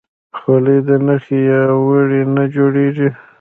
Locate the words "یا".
1.51-1.61